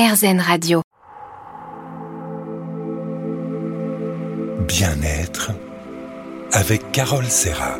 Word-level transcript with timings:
RZN 0.00 0.40
Radio. 0.40 0.80
Bien-être 4.66 5.50
avec 6.52 6.90
Carole 6.90 7.26
Serra. 7.26 7.76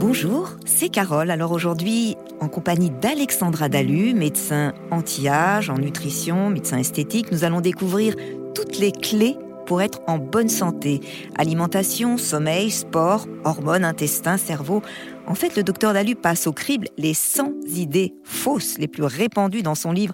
Bonjour, 0.00 0.48
c'est 0.66 0.88
Carole. 0.88 1.30
Alors 1.30 1.52
aujourd'hui, 1.52 2.16
en 2.40 2.48
compagnie 2.48 2.90
d'Alexandra 2.90 3.68
Dalu, 3.68 4.14
médecin 4.14 4.74
anti-âge, 4.90 5.70
en 5.70 5.78
nutrition, 5.78 6.50
médecin 6.50 6.78
esthétique, 6.78 7.30
nous 7.30 7.44
allons 7.44 7.60
découvrir 7.60 8.16
toutes 8.52 8.80
les 8.80 8.90
clés 8.90 9.36
pour 9.72 9.80
être 9.80 10.02
en 10.06 10.18
bonne 10.18 10.50
santé. 10.50 11.00
Alimentation, 11.38 12.18
sommeil, 12.18 12.70
sport, 12.70 13.26
hormones, 13.42 13.84
intestin, 13.84 14.36
cerveau. 14.36 14.82
En 15.26 15.34
fait, 15.34 15.56
le 15.56 15.62
docteur 15.62 15.94
Dalu 15.94 16.14
passe 16.14 16.46
au 16.46 16.52
crible 16.52 16.88
les 16.98 17.14
100 17.14 17.52
idées 17.74 18.12
fausses 18.22 18.76
les 18.76 18.86
plus 18.86 19.04
répandues 19.04 19.62
dans 19.62 19.74
son 19.74 19.90
livre 19.92 20.12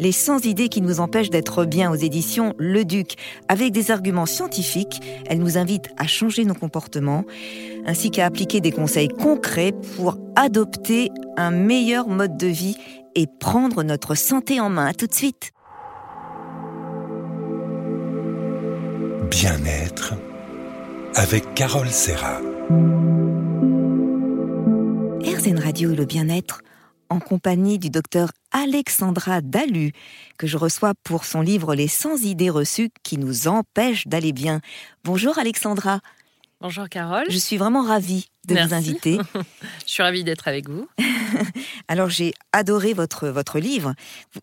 Les 0.00 0.10
100 0.10 0.44
idées 0.44 0.68
qui 0.68 0.80
nous 0.80 0.98
empêchent 0.98 1.30
d'être 1.30 1.64
bien 1.64 1.88
aux 1.88 1.94
éditions 1.94 2.52
Le 2.58 2.84
Duc. 2.84 3.14
Avec 3.46 3.70
des 3.70 3.92
arguments 3.92 4.26
scientifiques, 4.26 5.00
elle 5.26 5.38
nous 5.38 5.56
invite 5.56 5.90
à 5.98 6.08
changer 6.08 6.44
nos 6.44 6.54
comportements 6.54 7.22
ainsi 7.86 8.10
qu'à 8.10 8.26
appliquer 8.26 8.60
des 8.60 8.72
conseils 8.72 9.06
concrets 9.06 9.72
pour 9.94 10.18
adopter 10.34 11.12
un 11.36 11.52
meilleur 11.52 12.08
mode 12.08 12.36
de 12.36 12.48
vie 12.48 12.76
et 13.14 13.28
prendre 13.28 13.84
notre 13.84 14.16
santé 14.16 14.58
en 14.58 14.68
main. 14.68 14.92
tout 14.94 15.06
de 15.06 15.14
suite. 15.14 15.52
Bien-être 19.30 20.14
avec 21.14 21.54
Carole 21.54 21.88
Serra. 21.88 22.40
RZN 25.20 25.58
Radio 25.58 25.92
et 25.92 25.96
le 25.96 26.04
bien-être 26.04 26.62
en 27.08 27.18
compagnie 27.18 27.78
du 27.78 27.90
docteur 27.90 28.30
Alexandra 28.52 29.40
Dalu, 29.40 29.92
que 30.38 30.46
je 30.46 30.56
reçois 30.56 30.92
pour 31.02 31.24
son 31.24 31.40
livre 31.40 31.74
Les 31.74 31.88
100 31.88 32.22
idées 32.22 32.50
reçues 32.50 32.90
qui 33.02 33.18
nous 33.18 33.48
empêchent 33.48 34.06
d'aller 34.06 34.32
bien. 34.32 34.60
Bonjour 35.04 35.38
Alexandra. 35.38 36.00
Bonjour 36.62 36.88
Carole. 36.88 37.26
Je 37.28 37.36
suis 37.36 37.58
vraiment 37.58 37.82
ravie 37.82 38.28
de 38.48 38.54
vous 38.54 38.72
inviter. 38.72 39.18
Je 39.86 39.92
suis 39.92 40.02
ravie 40.02 40.24
d'être 40.24 40.48
avec 40.48 40.70
vous. 40.70 40.88
Alors 41.88 42.08
j'ai 42.08 42.32
adoré 42.52 42.94
votre, 42.94 43.28
votre 43.28 43.58
livre. 43.58 43.92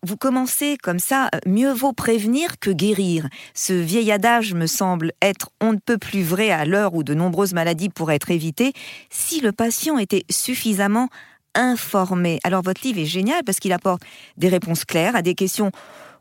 Vous 0.04 0.16
commencez 0.16 0.76
comme 0.80 1.00
ça, 1.00 1.28
mieux 1.44 1.72
vaut 1.72 1.92
prévenir 1.92 2.60
que 2.60 2.70
guérir. 2.70 3.28
Ce 3.52 3.72
vieil 3.72 4.12
adage 4.12 4.54
me 4.54 4.66
semble 4.66 5.12
être 5.20 5.50
on 5.60 5.72
ne 5.72 5.78
peut 5.78 5.98
plus 5.98 6.22
vrai 6.22 6.52
à 6.52 6.64
l'heure 6.64 6.94
où 6.94 7.02
de 7.02 7.14
nombreuses 7.14 7.52
maladies 7.52 7.88
pourraient 7.88 8.16
être 8.16 8.30
évitées 8.30 8.74
si 9.10 9.40
le 9.40 9.50
patient 9.50 9.98
était 9.98 10.24
suffisamment 10.30 11.08
informé. 11.56 12.38
Alors 12.44 12.62
votre 12.62 12.82
livre 12.84 13.00
est 13.00 13.06
génial 13.06 13.42
parce 13.44 13.58
qu'il 13.58 13.72
apporte 13.72 14.02
des 14.36 14.48
réponses 14.48 14.84
claires 14.84 15.16
à 15.16 15.22
des 15.22 15.34
questions 15.34 15.72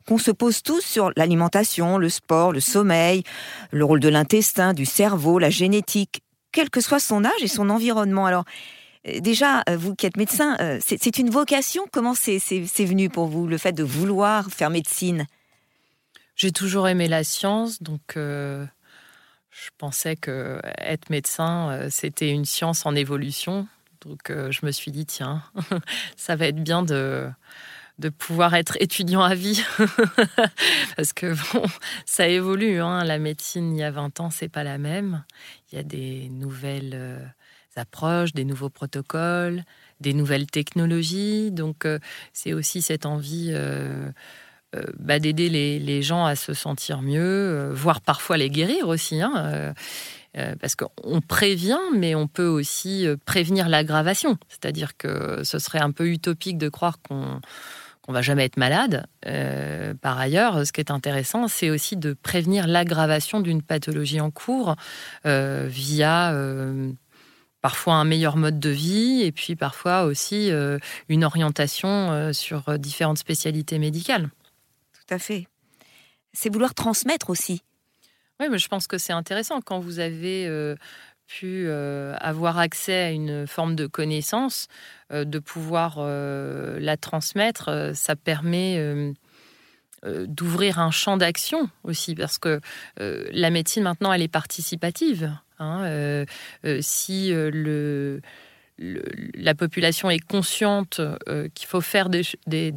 qu'on 0.05 0.17
se 0.17 0.31
pose 0.31 0.63
tous 0.63 0.81
sur 0.81 1.11
l'alimentation, 1.15 1.97
le 1.97 2.09
sport, 2.09 2.51
le 2.51 2.59
sommeil, 2.59 3.23
le 3.71 3.85
rôle 3.85 3.99
de 3.99 4.09
l'intestin, 4.09 4.73
du 4.73 4.85
cerveau, 4.85 5.39
la 5.39 5.49
génétique, 5.49 6.21
quel 6.51 6.69
que 6.69 6.81
soit 6.81 6.99
son 6.99 7.25
âge 7.25 7.41
et 7.41 7.47
son 7.47 7.69
environnement. 7.69 8.25
Alors, 8.25 8.45
euh, 9.07 9.19
déjà, 9.19 9.63
euh, 9.69 9.77
vous 9.77 9.95
qui 9.95 10.05
êtes 10.05 10.17
médecin, 10.17 10.55
euh, 10.61 10.79
c'est 10.81 11.17
une 11.17 11.29
vocation. 11.29 11.85
Comment 11.91 12.13
c'est 12.15 12.39
venu 12.39 13.09
pour 13.09 13.27
vous, 13.27 13.47
le 13.47 13.57
fait 13.57 13.73
de 13.73 13.83
vouloir 13.83 14.49
faire 14.49 14.69
médecine? 14.69 15.27
J'ai 16.35 16.51
toujours 16.51 16.87
aimé 16.87 17.07
la 17.07 17.23
science, 17.23 17.83
donc 17.83 18.15
je 18.15 19.69
pensais 19.77 20.15
que 20.15 20.59
être 20.79 21.11
médecin, 21.11 21.87
c'était 21.91 22.31
une 22.31 22.45
science 22.45 22.87
en 22.87 22.95
évolution. 22.95 23.67
Donc 24.01 24.31
je 24.31 24.65
me 24.65 24.71
suis 24.71 24.89
dit, 24.89 25.05
tiens, 25.05 25.43
ça 26.17 26.35
va 26.35 26.47
être 26.47 26.63
bien 26.63 26.81
de 26.81 27.29
de 27.99 28.09
pouvoir 28.09 28.55
être 28.55 28.77
étudiant 28.79 29.21
à 29.21 29.35
vie. 29.35 29.63
Parce 30.95 31.13
que 31.13 31.33
bon, 31.53 31.63
ça 32.05 32.27
évolue. 32.27 32.81
Hein. 32.81 33.03
La 33.03 33.19
médecine, 33.19 33.73
il 33.75 33.79
y 33.79 33.83
a 33.83 33.91
20 33.91 34.19
ans, 34.19 34.29
c'est 34.29 34.49
pas 34.49 34.63
la 34.63 34.77
même. 34.77 35.23
Il 35.71 35.75
y 35.75 35.79
a 35.79 35.83
des 35.83 36.29
nouvelles 36.29 36.93
euh, 36.95 37.19
approches, 37.75 38.33
des 38.33 38.45
nouveaux 38.45 38.69
protocoles, 38.69 39.63
des 39.99 40.13
nouvelles 40.13 40.47
technologies. 40.47 41.51
Donc, 41.51 41.85
euh, 41.85 41.99
c'est 42.33 42.53
aussi 42.53 42.81
cette 42.81 43.05
envie 43.05 43.49
euh, 43.51 44.09
bah, 44.97 45.19
d'aider 45.19 45.49
les, 45.49 46.01
gens 46.01 46.25
à 46.25 46.35
se 46.35 46.53
sentir 46.53 47.03
mieux, 47.03 47.69
voire 47.73 48.01
parfois 48.01 48.37
les 48.37 48.49
guérir 48.49 48.87
aussi. 48.87 49.21
Hein, 49.21 49.75
parce 50.59 50.75
qu'on 50.75 51.21
prévient, 51.21 51.77
mais 51.95 52.15
on 52.15 52.27
peut 52.27 52.47
aussi 52.47 53.05
prévenir 53.23 53.69
l'aggravation. 53.69 54.39
C'est-à-dire 54.49 54.97
que 54.97 55.43
ce 55.43 55.59
serait 55.59 55.79
un 55.79 55.91
peu 55.91 56.07
utopique 56.07 56.57
de 56.57 56.69
croire 56.69 56.97
qu'on 57.07 57.39
qu'on 58.03 58.11
va 58.11 58.21
jamais 58.21 58.43
être 58.43 58.57
malade. 58.57 59.05
Euh, 59.25 59.93
par 59.93 60.19
ailleurs, 60.19 60.67
ce 60.67 60.73
qui 60.73 60.81
est 60.81 60.91
intéressant, 60.91 61.47
c'est 61.47 61.69
aussi 61.69 61.95
de 61.95 62.13
prévenir 62.13 62.67
l'aggravation 62.67 63.39
d'une 63.39 63.61
pathologie 63.61 64.19
en 64.19 64.29
cours 64.29 64.75
euh, 65.25 65.67
via 65.69 66.33
euh, 66.33 66.91
parfois 67.61 67.95
un 67.95 68.03
meilleur 68.03 68.35
mode 68.35 68.59
de 68.59 68.69
vie 68.69 69.21
et 69.23 69.31
puis 69.31 69.55
parfois 69.55 70.03
aussi 70.03 70.51
une 71.07 71.23
orientation 71.23 72.33
sur 72.33 72.77
différentes 72.77 73.19
spécialités 73.19 73.79
médicales. 73.79 74.29
Tout 74.93 75.13
à 75.13 75.17
fait. 75.17 75.47
C'est 76.33 76.51
vouloir 76.51 76.73
transmettre 76.73 77.29
aussi. 77.29 77.63
Oui, 78.41 78.47
mais 78.51 78.57
je 78.57 78.67
pense 78.67 78.85
que 78.85 78.97
c'est 78.97 79.13
intéressant 79.13 79.61
quand 79.61 79.79
vous 79.79 79.99
avez 79.99 80.75
euh, 81.43 82.15
avoir 82.19 82.59
accès 82.59 82.93
à 82.93 83.11
une 83.11 83.47
forme 83.47 83.75
de 83.75 83.87
connaissance, 83.87 84.67
euh, 85.11 85.25
de 85.25 85.39
pouvoir 85.39 85.95
euh, 85.97 86.79
la 86.79 86.97
transmettre, 86.97 87.91
ça 87.93 88.15
permet 88.15 89.13
d'ouvrir 90.05 90.79
un 90.79 90.91
champ 90.91 91.15
d'action 91.15 91.69
aussi, 91.83 92.13
parce 92.13 92.37
que 92.37 92.59
la 92.97 93.49
médecine 93.49 93.83
maintenant, 93.83 94.11
elle 94.11 94.21
est 94.21 94.27
participative. 94.27 95.31
Hein, 95.59 96.25
si 96.81 97.31
le, 97.31 98.21
la 98.77 99.55
population 99.55 100.09
est 100.09 100.19
consciente 100.19 100.99
qu'il 101.53 101.67
faut 101.67 101.81
faire 101.81 102.09
des 102.09 102.71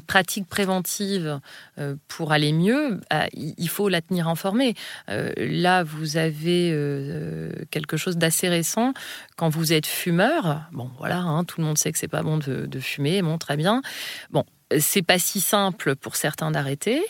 pratiques 0.00 0.48
préventives 0.48 1.40
euh, 1.78 1.96
pour 2.08 2.32
aller 2.32 2.52
mieux, 2.52 3.00
bah, 3.10 3.26
il 3.32 3.68
faut 3.68 3.88
la 3.88 4.02
tenir 4.02 4.28
informée. 4.28 4.74
Euh, 5.08 5.32
là, 5.36 5.84
vous 5.84 6.16
avez 6.16 6.70
euh, 6.72 7.50
quelque 7.70 7.96
chose 7.96 8.16
d'assez 8.16 8.48
récent. 8.48 8.92
Quand 9.36 9.48
vous 9.48 9.72
êtes 9.72 9.86
fumeur, 9.86 10.62
bon, 10.72 10.90
voilà, 10.98 11.18
hein, 11.18 11.44
tout 11.44 11.60
le 11.60 11.66
monde 11.66 11.78
sait 11.78 11.92
que 11.92 11.98
c'est 11.98 12.08
pas 12.08 12.22
bon 12.22 12.38
de, 12.38 12.80
fumer, 12.80 13.22
bon, 13.22 13.38
très 13.38 13.56
bien. 13.56 13.82
Bon, 14.30 14.44
c'est 14.78 15.02
pas 15.02 15.18
si 15.18 15.40
simple 15.40 15.96
pour 15.96 16.16
certains 16.16 16.50
d'arrêter. 16.50 17.02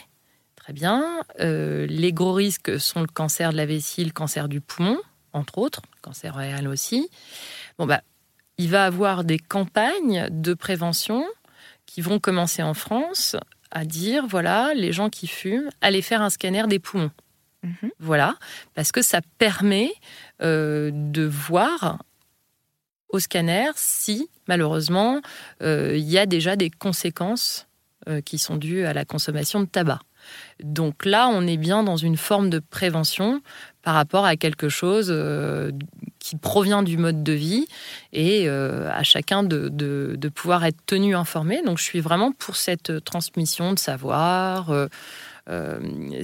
Très 0.56 0.72
bien. 0.72 1.22
les 1.38 2.12
gros 2.12 2.32
risques 2.32 2.81
sont 2.81 3.00
le 3.00 3.06
cancer 3.06 3.53
de 3.53 3.56
la 3.56 3.66
vessie, 3.66 4.04
le 4.04 4.10
cancer 4.10 4.48
du 4.48 4.60
poumon, 4.60 4.98
entre 5.32 5.59
autres, 5.59 5.82
cancer 6.03 6.34
réel 6.34 6.66
aussi. 6.66 7.09
Bon, 7.78 7.86
bah, 7.86 8.03
il 8.59 8.69
va 8.69 8.84
avoir 8.84 9.22
des 9.22 9.38
campagnes 9.38 10.28
de 10.31 10.54
prévention 10.54 11.25
qui 11.86 12.00
vont 12.00 12.19
commencer 12.19 12.62
en 12.62 12.74
France 12.74 13.36
à 13.70 13.84
dire 13.84 14.26
voilà, 14.26 14.74
les 14.74 14.92
gens 14.92 15.10
qui 15.10 15.26
fument, 15.26 15.70
allez 15.80 16.02
faire 16.02 16.22
un 16.22 16.30
scanner 16.30 16.66
des 16.66 16.78
poumons. 16.78 17.10
Mhm. 17.62 17.91
Voilà, 17.98 18.36
parce 18.74 18.92
que 18.92 19.02
ça 19.02 19.20
permet 19.38 19.92
euh, 20.42 20.91
de 20.92 21.24
voir 21.24 22.02
au 23.08 23.19
scanner 23.19 23.70
si, 23.76 24.28
malheureusement, 24.48 25.20
euh, 25.62 25.94
il 25.97 26.04
y 26.04 26.19
a 26.19 26.26
déjà 26.26 26.56
des 26.56 26.70
conséquences 26.70 27.66
euh, 28.08 28.20
qui 28.20 28.38
sont 28.38 28.56
dues 28.56 28.84
à 28.84 28.92
la 28.92 29.04
consommation 29.04 29.60
de 29.60 29.66
tabac. 29.66 30.00
Donc 30.62 31.04
là, 31.04 31.28
on 31.28 31.47
est 31.47 31.56
bien 31.56 31.82
dans 31.82 31.97
une 31.97 32.16
forme 32.16 32.50
de 32.50 32.58
prévention 32.58 33.41
par 33.82 33.94
rapport 33.94 34.24
à 34.24 34.36
quelque 34.36 34.68
chose 34.68 35.10
qui 36.26 36.34
provient 36.34 36.82
du 36.82 36.97
mode 36.97 37.22
de 37.22 37.32
vie 37.32 37.69
et 38.12 38.48
euh, 38.48 38.91
à 38.91 39.04
chacun 39.04 39.44
de, 39.44 40.28
pouvoir 40.34 40.64
être 40.64 40.84
tenu 40.84 41.14
informé. 41.14 41.62
Donc 41.62 41.78
je 41.78 41.84
suis 41.84 42.00
vraiment 42.00 42.32
pour 42.32 42.56
cette 42.56 43.04
transmission 43.04 43.72
de 43.72 43.78
savoir. 43.78 44.72
Euh, 45.48 45.78
euh, 45.81 46.21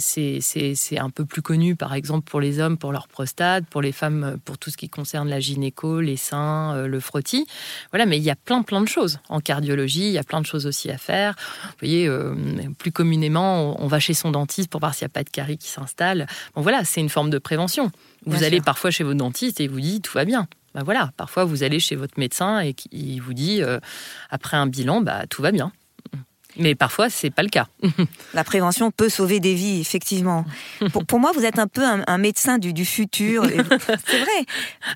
c'est 0.74 0.98
un 0.98 1.10
peu 1.10 1.24
plus 1.24 1.42
connu, 1.42 1.76
par 1.76 1.94
exemple, 1.94 2.28
pour 2.28 2.40
les 2.40 2.60
hommes, 2.60 2.76
pour 2.76 2.92
leur 2.92 3.08
prostate, 3.08 3.64
pour 3.66 3.82
les 3.82 3.92
femmes, 3.92 4.38
pour 4.44 4.58
tout 4.58 4.70
ce 4.70 4.76
qui 4.76 4.88
concerne 4.88 5.28
la 5.28 5.40
gynéco, 5.40 6.00
les 6.00 6.16
seins, 6.16 6.74
euh, 6.74 6.86
le 6.86 7.00
frottis. 7.00 7.46
Voilà, 7.90 8.06
mais 8.06 8.18
il 8.18 8.22
y 8.22 8.30
a 8.30 8.36
plein, 8.36 8.62
plein 8.62 8.80
de 8.80 8.88
choses. 8.88 9.20
En 9.28 9.40
cardiologie, 9.40 10.06
il 10.06 10.12
y 10.12 10.18
a 10.18 10.24
plein 10.24 10.40
de 10.40 10.46
choses 10.46 10.66
aussi 10.66 10.90
à 10.90 10.98
faire. 10.98 11.34
Vous 11.64 11.76
voyez, 11.80 12.08
euh, 12.08 12.34
plus 12.78 12.92
communément, 12.92 13.82
on 13.82 13.86
va 13.86 14.00
chez 14.00 14.14
son 14.14 14.30
dentiste 14.30 14.70
pour 14.70 14.80
voir 14.80 14.94
s'il 14.94 15.06
n'y 15.06 15.12
a 15.12 15.14
pas 15.14 15.24
de 15.24 15.30
carie 15.30 15.58
qui 15.58 15.68
s'installe. 15.68 16.26
Bon, 16.54 16.62
voilà, 16.62 16.84
c'est 16.84 17.00
une 17.00 17.08
forme 17.08 17.30
de 17.30 17.38
prévention. 17.38 17.90
Vous 18.26 18.44
allez 18.44 18.60
parfois 18.60 18.90
chez 18.90 19.02
votre 19.02 19.18
dentiste 19.18 19.60
et 19.60 19.64
il 19.64 19.70
vous 19.70 19.80
dit 19.80 20.00
tout 20.00 20.12
va 20.14 20.24
bien. 20.24 20.46
Ben 20.74 20.84
voilà, 20.84 21.10
parfois 21.16 21.44
vous 21.44 21.64
allez 21.64 21.80
chez 21.80 21.96
votre 21.96 22.18
médecin 22.18 22.62
et 22.62 22.74
il 22.92 23.20
vous 23.20 23.34
dit 23.34 23.60
après 24.30 24.56
un 24.56 24.68
bilan, 24.68 25.00
bah 25.00 25.26
tout 25.28 25.42
va 25.42 25.50
bien. 25.50 25.72
Mais 26.56 26.74
parfois, 26.74 27.08
c'est 27.10 27.30
pas 27.30 27.42
le 27.42 27.48
cas. 27.48 27.66
La 28.34 28.44
prévention 28.44 28.90
peut 28.90 29.08
sauver 29.08 29.40
des 29.40 29.54
vies, 29.54 29.80
effectivement. 29.80 30.44
Pour, 31.08 31.18
moi, 31.18 31.32
vous 31.34 31.44
êtes 31.44 31.58
un 31.58 31.66
peu 31.66 31.82
un, 31.84 32.18
médecin 32.18 32.58
du, 32.58 32.84
futur. 32.84 33.44
c'est 34.06 34.18
vrai. 34.18 34.46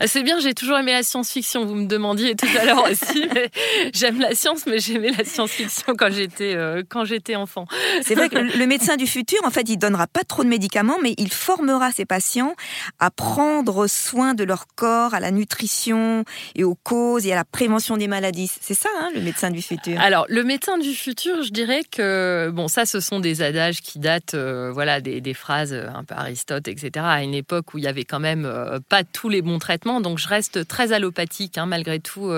Ah, 0.00 0.06
c'est 0.06 0.22
bien, 0.22 0.38
j'ai 0.38 0.54
toujours 0.54 0.78
aimé 0.78 0.92
la 0.92 1.02
science-fiction. 1.02 1.64
Vous 1.64 1.74
me 1.74 1.86
demandiez 1.86 2.34
tout 2.34 2.46
à 2.58 2.64
l'heure 2.64 2.84
aussi. 2.90 3.26
J'aime 3.94 4.20
la 4.20 4.34
science, 4.34 4.66
mais 4.66 4.78
j'aimais 4.78 5.10
la 5.10 5.24
science-fiction 5.24 5.94
quand 5.96 6.12
j'étais 6.12 6.54
euh, 6.54 6.82
quand 6.88 7.04
j'étais 7.04 7.36
enfant. 7.36 7.66
C'est 8.02 8.14
vrai 8.14 8.28
que 8.28 8.38
le 8.38 8.66
médecin 8.66 8.96
du 8.96 9.06
futur, 9.06 9.38
en 9.44 9.50
fait, 9.50 9.68
il 9.68 9.78
donnera 9.78 10.06
pas 10.06 10.24
trop 10.24 10.44
de 10.44 10.48
médicaments, 10.48 10.96
mais 11.02 11.14
il 11.18 11.32
formera 11.32 11.92
ses 11.92 12.04
patients 12.04 12.54
à 12.98 13.10
prendre 13.10 13.86
soin 13.86 14.34
de 14.34 14.44
leur 14.44 14.66
corps, 14.74 15.14
à 15.14 15.20
la 15.20 15.30
nutrition 15.30 16.24
et 16.54 16.64
aux 16.64 16.74
causes 16.74 17.26
et 17.26 17.32
à 17.32 17.36
la 17.36 17.44
prévention 17.44 17.96
des 17.96 18.08
maladies. 18.08 18.50
C'est 18.60 18.74
ça, 18.74 18.88
hein, 19.00 19.10
le 19.14 19.20
médecin 19.20 19.50
du 19.50 19.62
futur. 19.62 20.00
Alors, 20.00 20.26
le 20.28 20.44
médecin 20.44 20.78
du 20.78 20.92
futur, 20.92 21.42
je 21.46 21.52
dirais 21.52 21.82
que 21.84 22.50
bon, 22.52 22.68
ça, 22.68 22.86
ce 22.86 23.00
sont 23.00 23.20
des 23.20 23.40
adages 23.40 23.80
qui 23.80 23.98
datent, 23.98 24.34
euh, 24.34 24.70
voilà, 24.72 25.00
des, 25.00 25.34
phrases 25.34 25.72
un 25.72 26.02
peu 26.04 26.14
Aristote, 26.14 26.68
etc. 26.68 26.90
À 27.08 27.22
une 27.22 27.34
époque 27.34 27.72
où 27.72 27.78
il 27.78 27.84
y 27.84 27.86
avait 27.86 28.04
quand 28.04 28.20
même 28.20 28.44
euh, 28.44 28.80
pas 28.88 29.04
tous 29.04 29.28
les 29.28 29.42
bons 29.42 29.58
traitements, 29.58 30.00
donc 30.00 30.18
je 30.18 30.28
reste 30.28 30.66
très 30.66 30.92
allopathique, 30.92 31.58
hein, 31.58 31.66
malgré 31.66 32.00
tout, 32.00 32.28
12 32.28 32.30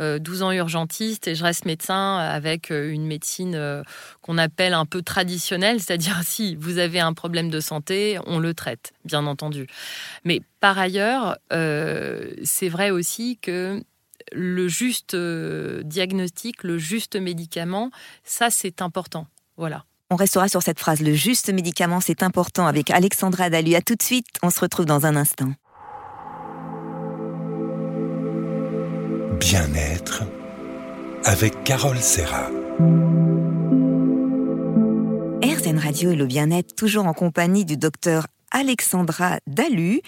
euh, 0.00 0.44
ans 0.44 0.52
urgentiste 0.52 1.28
et 1.28 1.34
je 1.34 1.44
reste 1.44 1.66
médecin 1.66 2.16
avec 2.16 2.70
une 2.70 3.06
médecine 3.06 3.84
qu'on 4.22 4.38
appelle 4.38 4.72
un 4.72 4.86
peu 4.86 5.02
traditionnelle, 5.02 5.80
c'est-à-dire 5.80 6.20
si 6.24 6.56
vous 6.56 6.78
avez 6.78 7.00
un 7.00 7.12
problème 7.12 7.50
de 7.50 7.60
santé, 7.60 8.18
on 8.26 8.38
le 8.38 8.54
traite, 8.54 8.92
bien 9.04 9.26
entendu. 9.26 9.66
Mais 10.24 10.40
par 10.60 10.78
ailleurs, 10.78 11.36
c'est 11.50 12.68
vrai 12.68 12.90
aussi 12.90 13.38
que 13.40 13.82
le 14.32 14.68
juste 14.68 15.14
euh, 15.14 15.82
diagnostic, 15.82 16.62
le 16.62 16.78
juste 16.78 17.16
médicament, 17.16 17.90
ça 18.24 18.50
c'est 18.50 18.82
important. 18.82 19.26
Voilà. 19.56 19.84
On 20.10 20.16
restera 20.16 20.48
sur 20.48 20.62
cette 20.62 20.78
phrase, 20.78 21.00
le 21.00 21.12
juste 21.12 21.52
médicament, 21.52 22.00
c'est 22.00 22.22
important, 22.22 22.66
avec 22.66 22.90
Alexandra 22.90 23.50
Dalu. 23.50 23.74
À 23.74 23.82
tout 23.82 23.94
de 23.94 24.02
suite, 24.02 24.26
on 24.42 24.48
se 24.48 24.60
retrouve 24.60 24.86
dans 24.86 25.04
un 25.04 25.16
instant. 25.16 25.52
Bien-être 29.38 30.24
avec 31.24 31.62
Carole 31.64 31.98
Serra. 31.98 32.48
RZN 35.42 35.78
Radio 35.78 36.12
et 36.12 36.16
le 36.16 36.26
bien-être, 36.26 36.74
toujours 36.74 37.06
en 37.06 37.12
compagnie 37.12 37.64
du 37.64 37.76
docteur 37.76 38.26
Alexandra 38.50 39.38
Dalu, 39.46 40.00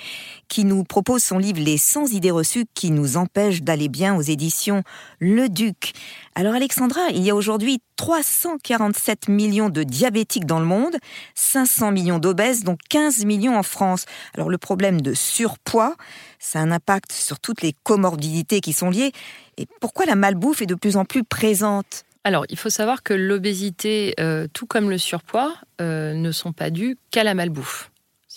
qui 0.49 0.65
nous 0.65 0.85
propose 0.85 1.23
son 1.23 1.39
livre 1.39 1.61
Les 1.61 1.79
100 1.79 2.13
idées 2.13 2.31
reçues 2.31 2.67
qui 2.75 2.91
nous 2.91 3.17
empêchent 3.17 3.63
d'aller 3.63 3.89
bien 3.89 4.15
aux 4.17 4.23
éditions 4.23 4.83
Le 5.19 5.49
Duc. 5.49 5.93
Alors 6.35 6.55
Alexandra, 6.55 7.01
il 7.11 7.23
y 7.23 7.31
a 7.31 7.35
aujourd'hui 7.35 7.81
347 7.97 9.29
millions 9.29 9.69
de 9.69 9.83
diabétiques 9.83 10.47
dans 10.47 10.61
le 10.61 10.67
monde, 10.67 10.97
500 11.35 11.93
millions 11.93 12.19
d'obèses, 12.19 12.65
dont 12.65 12.77
15 12.89 13.25
millions 13.25 13.59
en 13.59 13.63
France. 13.63 14.07
Alors 14.35 14.49
le 14.49 14.59
problème 14.59 15.01
de 15.01 15.15
surpoids, 15.15 15.97
ça 16.39 16.61
a 16.61 16.63
un 16.63 16.71
impact 16.71 17.13
sur 17.13 17.41
toutes 17.41 17.63
les 17.63 17.75
comorbidités 17.83 18.61
qui 18.61 18.73
sont 18.73 18.91
liées. 18.91 19.13
Et 19.59 19.67
pourquoi 19.81 20.07
la 20.07 20.15
malbouffe 20.15 20.63
est 20.63 20.67
de 20.67 20.75
plus 20.75 20.97
en 20.97 21.05
plus 21.05 21.25
présente? 21.25 22.05
Alors, 22.25 22.45
il 22.51 22.59
faut 22.59 22.71
savoir 22.71 23.03
que 23.03 23.15
l'obésité, 23.15 24.15
euh, 24.21 24.47
tout 24.53 24.67
comme 24.67 24.91
le 24.91 24.99
surpoids, 24.99 25.55
euh, 25.81 26.13
ne 26.13 26.33
sont 26.33 26.53
pas 26.53 26.69
dus 26.71 26.99
qu'à 27.11 27.25
la 27.25 27.35
malbouffe. 27.35 27.90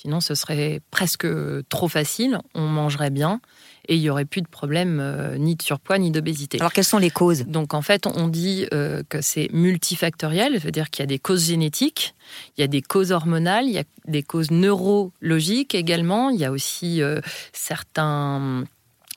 Sinon, 0.04 0.20
ce 0.20 0.36
serait 0.36 0.82
presque 0.92 1.26
trop 1.70 1.88
facile, 1.88 2.40
on 2.56 2.68
mangerait 2.68 3.10
bien 3.10 3.40
et 3.88 3.96
il 3.96 4.02
n'y 4.02 4.10
aurait 4.10 4.26
plus 4.26 4.42
de 4.42 4.48
problème 4.48 5.00
euh, 5.00 5.38
ni 5.38 5.56
de 5.56 5.62
surpoids 5.62 5.98
ni 5.98 6.12
d'obésité. 6.12 6.60
Alors, 6.60 6.74
quelles 6.74 6.84
sont 6.84 6.98
les 6.98 7.10
causes? 7.10 7.46
Donc, 7.46 7.74
en 7.74 7.82
fait, 7.82 8.06
on 8.06 8.28
dit 8.28 8.68
euh, 8.74 9.04
que 9.08 9.22
c'est 9.22 9.48
multifactoriel, 9.54 10.60
c'est-à-dire 10.60 10.90
qu'il 10.90 11.04
y 11.04 11.06
a 11.06 11.08
des 11.08 11.20
causes 11.20 11.48
génétiques, 11.48 12.16
il 12.58 12.62
y 12.62 12.64
a 12.66 12.68
des 12.68 12.82
causes 12.82 13.14
hormonales, 13.14 13.66
il 13.66 13.72
y 13.72 13.80
a 13.80 13.86
des 14.06 14.24
causes 14.24 14.52
neurologiques 14.52 15.74
également, 15.74 16.30
il 16.30 16.40
y 16.40 16.46
a 16.46 16.52
aussi 16.52 17.02
euh, 17.02 17.22
certains 17.54 18.66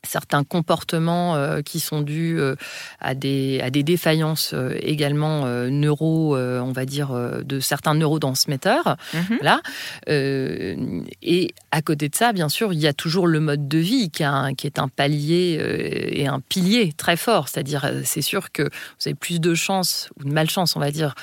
certains 0.07 0.45
comportements 0.45 1.37
euh, 1.37 1.63
qui 1.63 1.81
sont 1.81 2.01
dus 2.01 2.39
euh, 2.39 2.55
à, 3.01 3.15
des, 3.15 3.61
à 3.63 3.71
des 3.71 3.83
défaillances 3.83 4.53
euh, 4.55 4.77
également 4.81 5.47
neuro, 5.47 6.37
on 6.37 6.73
va 6.73 6.85
dire, 6.85 7.13
de 7.45 7.61
certains 7.61 7.95
neurotransmetteurs. 7.95 8.97
Voilà. 9.29 9.61
et 10.07 11.55
à 11.71 11.83
côté 11.83 12.09
de 12.09 12.15
ça, 12.15 12.33
bien 12.33 12.49
sûr, 12.49 12.73
il 12.73 12.79
y 12.79 12.87
a 12.87 12.93
toujours 12.93 13.27
le 13.27 13.41
mode 13.41 13.69
de 13.69 13.79
vie 13.79 14.11
qui, 14.11 14.25
qui 14.57 14.67
est 14.67 14.79
un 14.79 14.89
palier 14.89 15.59
et 16.13 16.27
un 16.27 16.41
pilier 16.41 16.93
très 16.97 17.17
fort. 17.17 17.49
C'est-à-dire, 17.49 17.91
c'est 18.05 18.23
sûr 18.23 18.53
que 18.53 18.63
vous 18.63 19.07
avez 19.07 19.15
plus 19.15 19.41
de 19.41 19.55
chance 19.55 20.11
ou 20.19 20.25
de 20.25 20.33
malchance, 20.33 20.77
on 20.77 20.81
va 20.81 20.91
dire, 20.91 21.15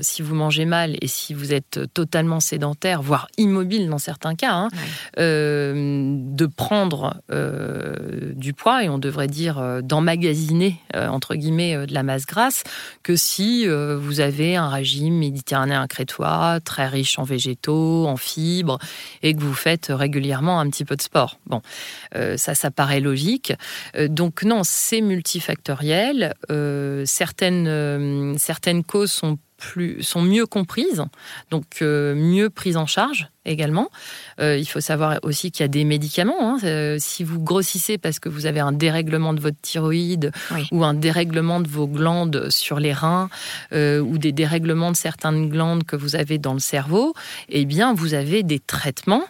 si 0.00 0.22
vous 0.22 0.34
mangez 0.34 0.64
mal 0.64 0.96
et 1.00 1.08
si 1.08 1.34
vous 1.34 1.52
êtes 1.52 1.80
totalement 1.94 2.40
sédentaire, 2.40 3.02
voire 3.02 3.28
immobile 3.38 3.88
dans 3.88 3.98
certains 3.98 4.34
cas, 4.34 4.52
hein, 4.52 4.68
de 5.16 6.46
prendre 6.46 7.20
du 8.20 8.52
poids 8.52 8.84
et 8.84 8.88
on 8.88 8.98
devrait 8.98 9.26
dire 9.26 9.58
euh, 9.58 9.80
d'emmagasiner 9.80 10.80
euh, 10.94 11.08
entre 11.08 11.34
guillemets 11.34 11.74
euh, 11.74 11.86
de 11.86 11.94
la 11.94 12.02
masse 12.02 12.26
grasse 12.26 12.64
que 13.02 13.16
si 13.16 13.66
vous 13.68 14.20
avez 14.20 14.56
un 14.56 14.68
régime 14.68 15.18
méditerranéen 15.18 15.86
crétois 15.86 16.60
très 16.64 16.86
riche 16.86 17.18
en 17.18 17.22
végétaux, 17.22 18.06
en 18.06 18.16
fibres 18.16 18.78
et 19.22 19.34
que 19.34 19.40
vous 19.40 19.54
faites 19.54 19.88
régulièrement 19.90 20.60
un 20.60 20.68
petit 20.68 20.84
peu 20.84 20.96
de 20.96 21.02
sport. 21.02 21.38
Bon, 21.46 21.62
ça, 22.36 22.54
ça 22.54 22.70
paraît 22.70 23.00
logique. 23.00 23.52
donc 24.08 24.42
non, 24.42 24.62
c'est 24.64 25.00
multifactoriel. 25.00 26.34
certaines 27.04 28.36
certaines 28.38 28.84
causes 28.84 29.12
sont 29.12 29.38
plus, 29.56 30.02
sont 30.02 30.22
mieux 30.22 30.46
comprises, 30.46 31.04
donc 31.50 31.80
mieux 31.80 32.50
prises 32.50 32.76
en 32.76 32.86
charge 32.86 33.28
également. 33.48 33.90
Euh, 34.40 34.56
il 34.56 34.66
faut 34.66 34.80
savoir 34.80 35.18
aussi 35.22 35.50
qu'il 35.50 35.62
y 35.62 35.64
a 35.64 35.68
des 35.68 35.84
médicaments. 35.84 36.34
Hein. 36.40 36.58
Euh, 36.64 36.96
si 36.98 37.24
vous 37.24 37.40
grossissez 37.40 37.98
parce 37.98 38.18
que 38.18 38.28
vous 38.28 38.46
avez 38.46 38.60
un 38.60 38.72
dérèglement 38.72 39.32
de 39.32 39.40
votre 39.40 39.60
thyroïde 39.60 40.32
ou 40.70 40.84
un 40.84 40.94
dérèglement 40.94 41.60
de 41.60 41.68
vos 41.68 41.86
glandes 41.86 42.50
sur 42.50 42.78
les 42.78 42.92
reins 42.92 43.28
euh, 43.72 44.00
ou 44.00 44.18
des 44.18 44.32
dérèglements 44.32 44.92
de 44.92 44.96
certaines 44.96 45.48
glandes 45.48 45.84
que 45.84 45.96
vous 45.96 46.16
avez 46.16 46.38
dans 46.38 46.54
le 46.54 46.60
cerveau, 46.60 47.14
eh 47.48 47.64
bien, 47.64 47.94
vous 47.94 48.14
avez 48.14 48.42
des 48.42 48.60
traitements 48.60 49.24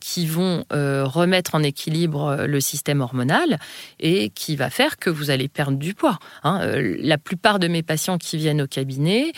qui 0.00 0.26
vont 0.26 0.64
remettre 0.70 1.54
en 1.54 1.62
équilibre 1.62 2.44
le 2.46 2.60
système 2.60 3.00
hormonal 3.00 3.58
et 3.98 4.30
qui 4.30 4.56
va 4.56 4.68
faire 4.70 4.98
que 4.98 5.10
vous 5.10 5.30
allez 5.30 5.48
perdre 5.48 5.78
du 5.78 5.94
poids. 5.94 6.18
Hein. 6.42 6.60
la 7.00 7.18
plupart 7.18 7.58
de 7.58 7.68
mes 7.68 7.82
patients 7.82 8.18
qui 8.18 8.36
viennent 8.36 8.62
au 8.62 8.66
cabinet, 8.66 9.32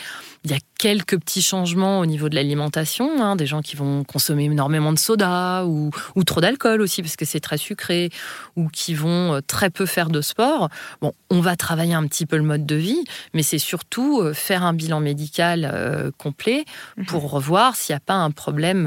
il 0.45 0.51
y 0.51 0.55
a 0.55 0.59
quelques 0.79 1.19
petits 1.19 1.43
changements 1.43 2.01
au 2.01 2.07
niveau 2.07 2.29
de 2.29 2.35
l'alimentation, 2.35 3.23
hein, 3.23 3.37
des 3.37 3.47
gens 3.47 3.63
qui 3.63 3.77
vont 3.77 4.05
consommer 4.17 4.45
énormément 4.45 4.95
de 4.95 4.99
soda 4.99 5.67
ou, 5.67 5.91
trop 6.25 6.41
d'alcool 6.41 6.81
aussi 6.81 7.03
parce 7.03 7.17
que 7.17 7.27
c'est 7.27 7.41
très 7.41 7.59
sucré, 7.59 8.09
ou 8.57 8.69
qui 8.69 8.95
vont 8.95 9.35
euh, 9.35 9.41
très 9.47 9.69
peu 9.69 9.85
faire 9.85 10.09
de 10.09 10.23
sport. 10.23 10.71
Bon, 11.03 11.13
on 11.29 11.41
va 11.41 11.55
travailler 11.55 11.93
un 11.93 12.07
petit 12.07 12.25
peu 12.25 12.39
le 12.39 12.43
mode 12.43 12.65
de 12.65 12.77
vie, 12.77 13.05
mais 13.35 13.43
c'est 13.43 13.59
surtout 13.59 14.23
euh, 14.23 14.33
faire 14.33 14.65
un 14.65 14.73
bilan 14.73 15.01
médical 15.01 15.71
euh, 15.71 16.11
complet 16.17 16.65
mhm. 16.97 17.05
pour 17.05 17.31
revoir 17.31 17.77
s'il 17.77 17.93
n'y 17.93 17.99
a 17.99 18.01
pas 18.01 18.15
un 18.15 18.31
problème 18.31 18.85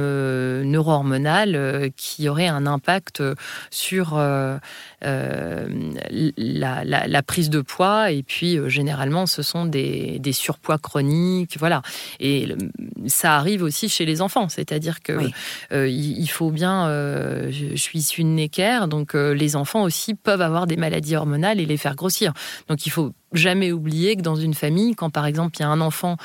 neuro-hormonal 0.64 1.92
qui 1.96 2.28
aurait 2.28 2.48
un 2.48 2.66
impact 2.66 3.22
sur 3.70 4.18
la, 4.18 4.60
prise 7.28 7.52
de 7.52 7.62
poids. 7.62 8.12
Et 8.12 8.24
puis, 8.24 8.58
généralement, 8.68 9.28
ce 9.28 9.44
sont 9.44 9.66
des, 9.66 10.18
des 10.20 10.34
surpoids 10.34 10.80
chroniques, 10.80 11.58
voilà. 11.60 11.84
Et 12.20 12.48
ça 13.06 13.36
arrive 13.36 13.62
aussi 13.62 13.90
chez 13.90 14.06
les 14.06 14.22
enfants, 14.22 14.50
c'est-à-dire 14.50 15.02
que 15.02 15.09
euh, 15.72 15.88
il, 15.88 16.28
faut 16.28 16.52
bien. 16.52 16.88
Euh, 16.88 17.52
je, 17.52 17.76
suis 17.76 18.00
issue 18.00 18.24
de 18.24 18.28
Necker, 18.28 18.88
donc 18.88 19.16
euh, 19.16 19.34
les 19.34 19.56
enfants 19.56 19.84
aussi 19.84 20.14
peuvent 20.14 20.42
avoir 20.42 20.68
des 20.68 20.78
maladies 20.78 21.16
hormonales 21.16 21.60
et 21.60 21.66
les 21.66 21.78
faire 21.78 21.96
grossir. 21.96 22.34
Donc 22.68 22.86
il 22.86 22.90
faut 22.90 23.14
jamais 23.34 23.72
oublier 23.72 24.16
que 24.16 24.22
dans 24.22 24.36
une 24.36 24.54
famille, 24.54 24.96
quand 24.96 25.10
par 25.10 25.26
exemple 25.26 25.58
il 25.58 25.62
y 25.62 25.66
a 25.66 25.70
un 25.70 25.82
enfant 25.82 26.18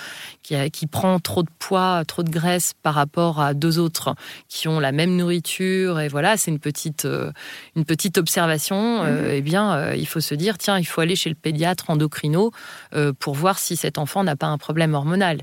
qui, 0.43 0.55
qui, 0.71 0.87
prend 0.87 1.19
trop 1.19 1.43
de 1.43 1.51
poids, 1.59 2.03
trop 2.07 2.23
de 2.23 2.31
graisse 2.31 2.75
par 2.83 2.95
rapport 2.95 3.41
à 3.41 3.55
deux 3.55 3.79
autres 3.79 4.15
qui 4.49 4.69
ont 4.69 4.81
la 4.81 4.93
même 4.93 5.17
nourriture, 5.17 6.01
et 6.01 6.09
voilà, 6.09 6.37
c'est 6.37 6.51
une 6.51 6.59
petite, 6.59 7.05
euh, 7.05 7.33
une 7.77 7.85
petite 7.85 8.19
observation, 8.19 9.03
euh, 9.03 9.23
mhm. 9.23 9.31
eh 9.31 9.43
bien, 9.43 9.75
euh, 9.75 9.97
il 9.97 10.07
faut 10.07 10.21
se 10.21 10.35
dire, 10.35 10.59
tiens, 10.59 10.79
il 10.79 10.85
faut 10.85 11.01
aller 11.01 11.17
chez 11.17 11.29
le 11.29 11.35
pédiatre 11.35 11.91
endocrino 11.91 12.53
pour 13.19 13.35
voir 13.35 13.59
si 13.59 13.77
cet 13.77 13.99
enfant 13.99 14.25
n'a 14.25 14.37
pas 14.37 14.47
un 14.47 14.59
problème 14.59 14.95
hormonal, 14.95 15.41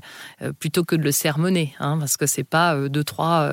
plutôt 0.58 0.84
que 0.84 0.96
de 0.96 1.02
le 1.02 1.12
sermonner, 1.12 1.74
hein, 1.80 1.98
parce 1.98 2.16
que 2.16 2.26
c'est 2.26 2.44
pas 2.44 2.76
deux, 2.88 3.04
trois 3.04 3.50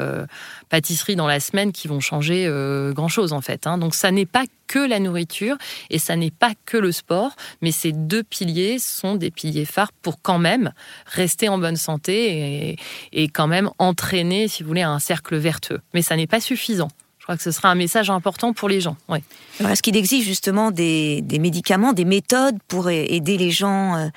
pâtisseries 0.70 1.16
dans 1.16 1.28
la 1.28 1.39
semaine 1.39 1.72
qui 1.72 1.88
vont 1.88 2.00
changer 2.00 2.50
grand-chose 2.94 3.34
en 3.34 3.42
fait. 3.42 3.68
Hein. 3.68 3.78
Donc 3.78 3.94
ça 3.94 4.12
n'est 4.12 4.25
pas 4.25 4.46
que 4.68 4.80
la 4.80 5.00
nourriture 5.00 5.58
et 5.89 6.00
ça 6.00 6.16
n'est 6.16 6.32
pas 6.32 6.54
que 6.66 6.78
le 6.78 6.92
sport, 6.92 7.32
mais 7.62 7.72
ces 7.72 7.92
deux 8.00 8.24
piliers 8.24 8.79
sont 8.79 9.15
des 9.15 9.32
piliers 9.32 9.65
phares 9.65 9.91
pour 9.91 10.22
quand 10.22 10.39
même 10.39 10.72
rester 11.06 11.50
en 11.50 11.58
bonne 11.58 11.75
santé 11.75 12.77
et, 13.12 13.27
quand 13.29 13.48
même 13.48 13.70
entraîner, 13.77 14.48
si 14.48 14.63
vous 14.63 14.70
voulez, 14.70 14.82
un 14.82 15.00
cercle 15.00 15.38
vertueux. 15.38 15.82
Mais 15.94 16.01
ça 16.01 16.15
n'est 16.15 16.27
pas 16.27 16.41
suffisant. 16.41 16.89
Je 17.20 17.25
crois 17.25 17.38
que 17.38 17.44
ce 17.44 17.51
sera 17.51 17.70
un 17.70 17.75
message 17.75 18.10
important 18.10 18.53
pour 18.53 18.70
les 18.70 18.82
gens. 18.82 18.98
est-ce 19.60 19.84
qu'il 19.84 19.96
existe 19.96 20.25
justement 20.25 20.72
des, 20.72 21.24
médicaments, 21.39 21.94
des 21.94 22.06
méthodes 22.06 22.58
pour 22.68 22.89
aider 22.89 23.38
les 23.38 23.51
gens 23.51 24.10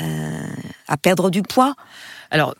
euh, 0.00 0.48
à 0.88 0.96
perdre 0.96 1.30
du 1.30 1.42
poids 1.42 1.74
Alors, 2.30 2.54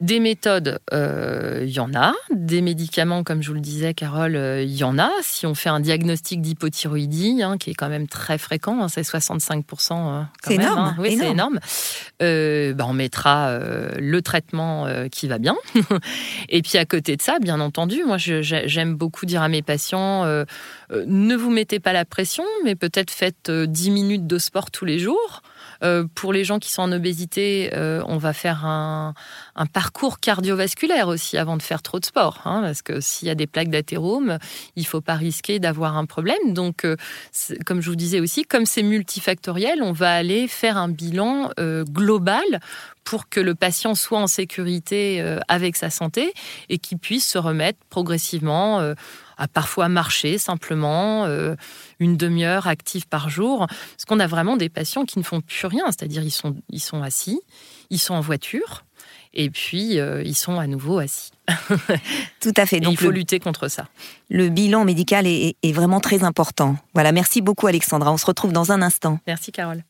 des 0.00 0.20
méthodes, 0.20 0.78
il 0.92 0.96
euh, 0.96 1.64
y 1.66 1.80
en 1.80 1.92
a. 1.92 2.14
Des 2.30 2.62
médicaments, 2.62 3.24
comme 3.24 3.42
je 3.42 3.48
vous 3.48 3.54
le 3.54 3.60
disais, 3.60 3.94
Carole, 3.94 4.32
il 4.32 4.36
euh, 4.36 4.62
y 4.62 4.84
en 4.84 4.96
a. 4.96 5.10
Si 5.22 5.44
on 5.44 5.56
fait 5.56 5.70
un 5.70 5.80
diagnostic 5.80 6.40
d'hypothyroïdie, 6.40 7.42
hein, 7.42 7.58
qui 7.58 7.70
est 7.70 7.74
quand 7.74 7.88
même 7.88 8.06
très 8.06 8.38
fréquent, 8.38 8.80
hein, 8.80 8.88
c'est 8.88 9.02
65%. 9.02 9.94
Hein, 9.94 10.28
c'est 10.44 10.54
énorme. 10.54 10.94
Oui, 11.00 11.16
c'est 11.18 11.30
énorme. 11.30 11.58
Euh, 12.22 12.74
bah, 12.74 12.84
on 12.86 12.92
mettra 12.92 13.58
le 13.98 14.22
traitement 14.22 14.86
qui 15.10 15.26
va 15.26 15.38
bien. 15.38 15.56
Et 16.48 16.62
puis 16.62 16.78
à 16.78 16.84
côté 16.84 17.16
de 17.16 17.22
ça, 17.22 17.38
bien 17.40 17.58
entendu, 17.60 18.04
moi 18.04 18.18
j'aime 18.18 18.94
beaucoup 18.94 19.26
dire 19.26 19.42
à 19.42 19.48
mes 19.48 19.62
patients, 19.62 20.24
ne 20.24 21.36
vous 21.36 21.50
mettez 21.50 21.80
pas 21.80 21.92
la 21.92 22.04
pression, 22.04 22.44
mais 22.64 22.76
peut-être 22.76 23.10
faites 23.10 23.50
10 23.50 23.90
minutes 23.90 24.26
de 24.26 24.38
sport 24.38 24.70
tous 24.70 24.84
les 24.84 24.98
jours. 24.98 25.42
Euh, 25.82 26.04
pour 26.14 26.32
les 26.32 26.44
gens 26.44 26.58
qui 26.58 26.70
sont 26.70 26.82
en 26.82 26.92
obésité, 26.92 27.70
euh, 27.74 28.02
on 28.06 28.16
va 28.16 28.32
faire 28.32 28.64
un, 28.64 29.14
parcours 29.72 30.18
cardiovasculaire 30.18 31.08
aussi 31.08 31.36
avant 31.36 31.56
de 31.56 31.62
faire 31.62 31.82
trop 31.82 32.00
de 32.00 32.04
sport, 32.04 32.40
hein, 32.44 32.62
parce 32.62 32.82
que 32.82 33.00
s'il 33.00 33.28
y 33.28 33.30
a 33.30 33.34
des 33.34 33.46
plaques 33.46 33.70
d'athérome, 33.70 34.38
il 34.76 34.86
faut 34.86 35.00
pas 35.00 35.14
risquer 35.14 35.58
d'avoir 35.58 35.96
un 35.96 36.06
problème. 36.06 36.52
Donc, 36.52 36.84
euh, 36.84 36.96
comme 37.66 37.80
je 37.80 37.90
vous 37.90 37.96
disais 37.96 38.20
aussi, 38.20 38.44
comme 38.44 38.66
c'est 38.66 38.82
multifactoriel, 38.82 39.82
on 39.82 39.92
va 39.92 40.12
aller 40.12 40.48
faire 40.48 40.76
un 40.76 40.88
bilan 40.88 41.50
global 41.58 42.42
pour 43.04 43.28
que 43.28 43.40
le 43.40 43.54
patient 43.54 43.94
soit 43.94 44.18
en 44.18 44.26
sécurité 44.26 45.38
avec 45.48 45.76
sa 45.76 45.90
santé 45.90 46.32
et 46.68 46.78
qu'il 46.78 46.98
puisse 46.98 47.26
se 47.26 47.38
remettre 47.38 47.78
progressivement 47.90 48.94
à 49.38 49.48
parfois 49.48 49.88
marcher 49.88 50.36
simplement 50.36 51.24
euh, 51.24 51.54
une 52.00 52.16
demi-heure 52.16 52.66
active 52.66 53.06
par 53.06 53.30
jour. 53.30 53.66
Parce 53.68 54.04
qu'on 54.06 54.20
a 54.20 54.26
vraiment 54.26 54.56
des 54.56 54.68
patients 54.68 55.04
qui 55.04 55.18
ne 55.18 55.24
font 55.24 55.40
plus 55.40 55.66
rien, 55.66 55.84
c'est-à-dire 55.86 56.22
ils 56.22 56.30
sont, 56.30 56.56
ils 56.68 56.80
sont 56.80 57.02
assis, 57.02 57.40
ils 57.90 57.98
sont 57.98 58.14
en 58.14 58.20
voiture, 58.20 58.84
et 59.32 59.48
puis 59.48 59.98
euh, 59.98 60.22
ils 60.24 60.34
sont 60.34 60.58
à 60.58 60.66
nouveau 60.66 60.98
assis. 60.98 61.30
Tout 62.40 62.54
à 62.56 62.66
fait. 62.66 62.80
Donc 62.80 62.94
il 62.94 62.98
faut 62.98 63.10
lutter 63.10 63.38
contre 63.40 63.68
ça. 63.68 63.88
Le 64.28 64.48
bilan 64.48 64.84
médical 64.84 65.26
est, 65.26 65.56
est 65.62 65.72
vraiment 65.72 66.00
très 66.00 66.24
important. 66.24 66.76
Voilà, 66.94 67.12
merci 67.12 67.40
beaucoup 67.40 67.66
Alexandra. 67.66 68.12
On 68.12 68.18
se 68.18 68.26
retrouve 68.26 68.52
dans 68.52 68.72
un 68.72 68.82
instant. 68.82 69.18
Merci 69.26 69.52
Carole. 69.52 69.82